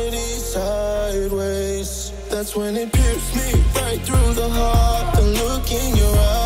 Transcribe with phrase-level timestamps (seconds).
[0.00, 2.12] reality sideways.
[2.30, 5.14] That's when it pierced me right through the heart.
[5.16, 6.39] The look in your eyes,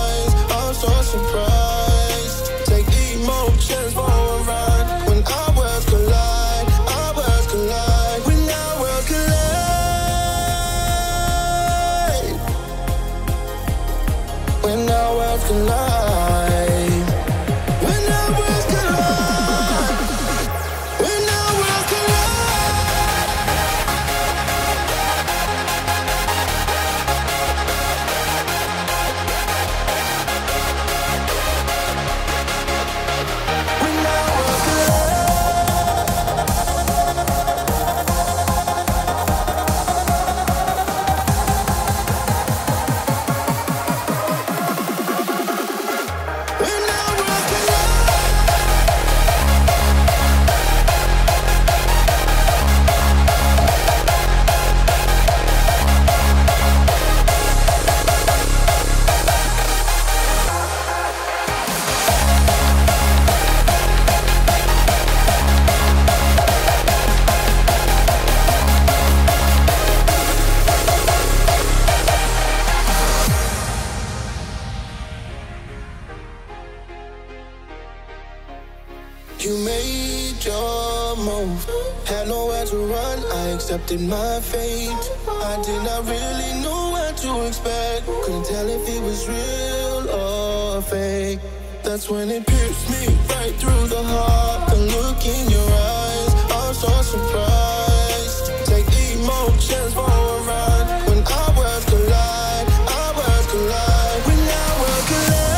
[83.94, 85.10] accepted my fate.
[85.28, 88.06] I did not really know what to expect.
[88.06, 91.41] Couldn't tell if it was real or fake.
[91.82, 94.71] That's when it pierced me right through the heart.
[94.71, 98.53] The look in your eyes, I'm so surprised.
[98.66, 101.09] Take emotions for a ride.
[101.09, 104.22] When our worlds collide, our worlds collide.
[104.27, 105.54] When our worlds collide.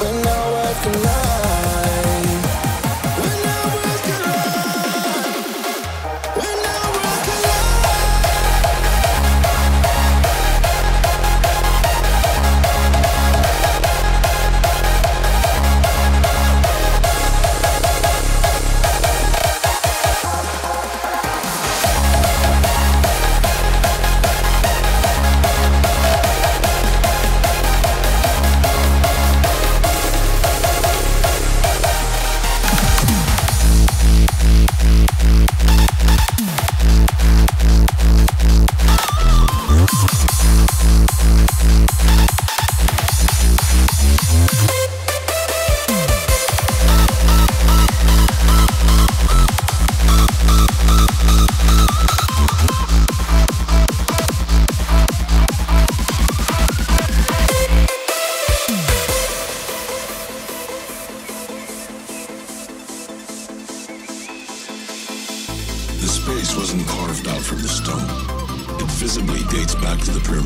[0.00, 1.19] When our worlds collide.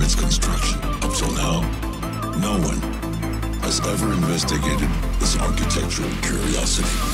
[0.04, 0.78] Pyramid's construction.
[1.02, 1.60] Up till now,
[2.38, 2.80] no one
[3.62, 4.88] has ever investigated
[5.18, 7.13] this architectural curiosity.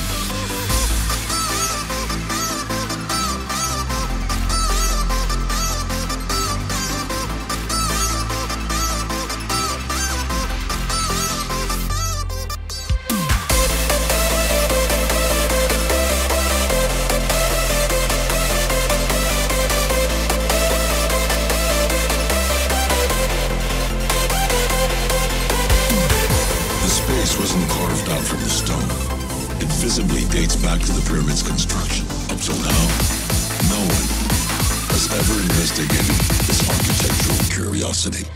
[35.41, 36.15] Investigated
[36.45, 38.27] this architectural curiosity.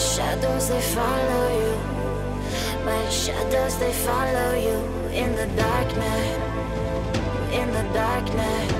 [0.00, 1.76] shadows they follow you.
[2.84, 4.78] My shadows they follow you
[5.12, 6.26] in the darkness.
[7.52, 8.72] In the darkness.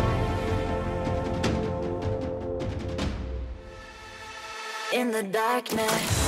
[4.93, 6.20] In the darkness.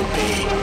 [0.00, 0.59] to be.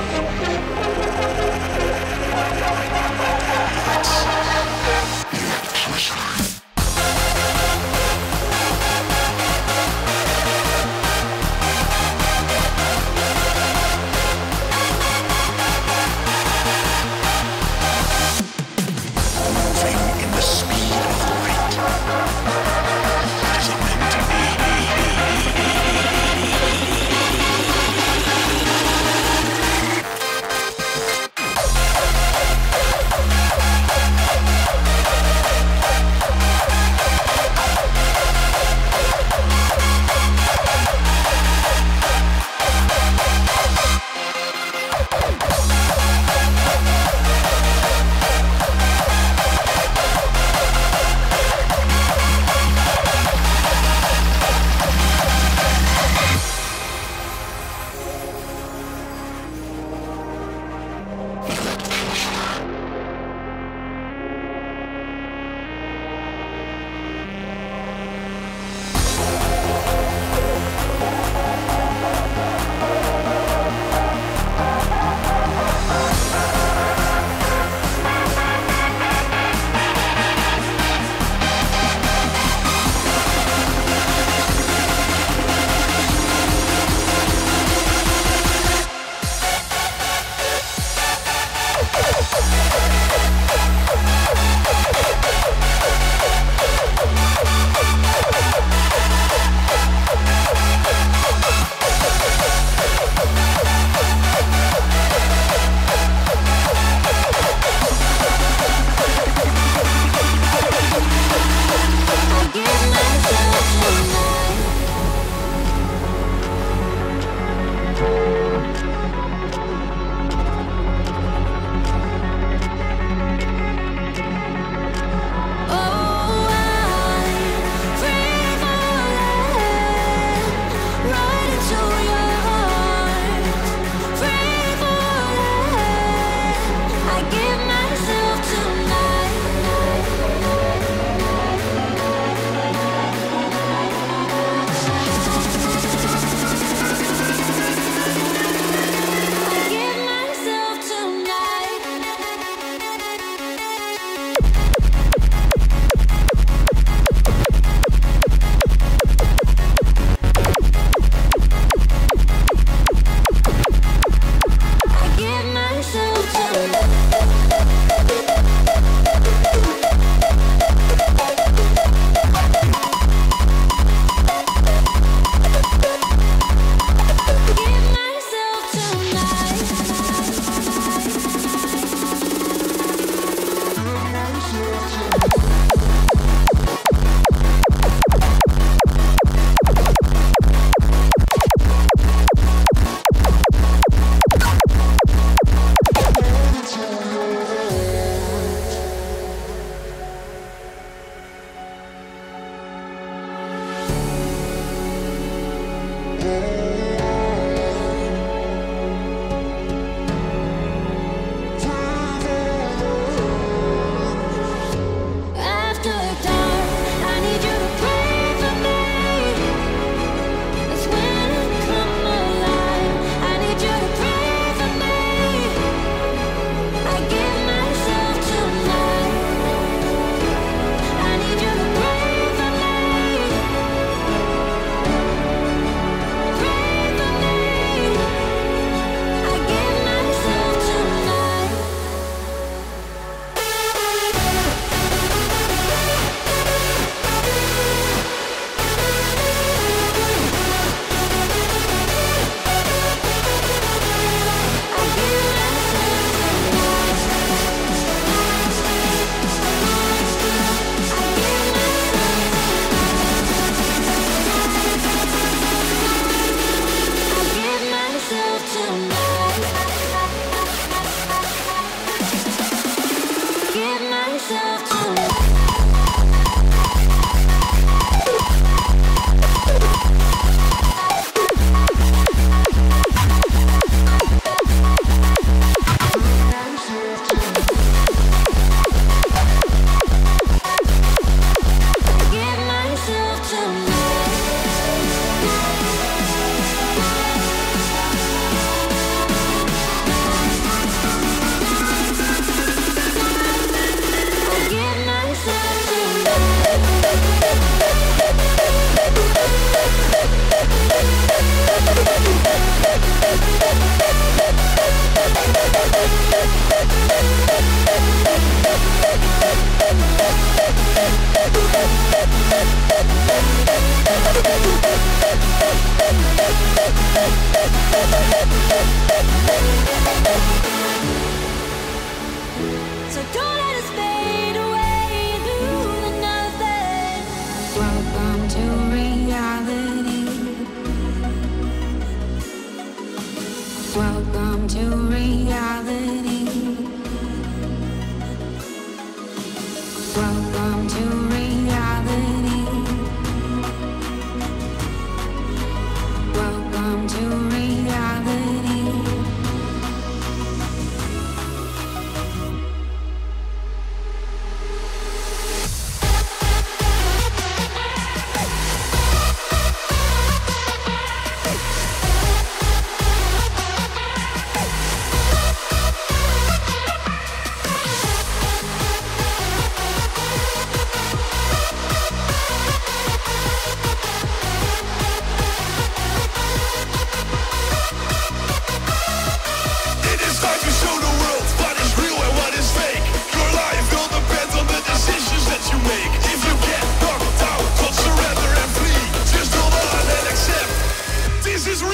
[344.47, 346.76] To reality.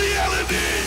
[0.04, 0.83] reality!